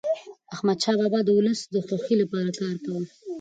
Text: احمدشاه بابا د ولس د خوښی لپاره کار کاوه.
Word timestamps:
احمدشاه 0.53 0.95
بابا 1.01 1.19
د 1.23 1.29
ولس 1.37 1.61
د 1.73 1.75
خوښی 1.85 2.15
لپاره 2.21 2.49
کار 2.59 2.75
کاوه. 2.85 3.05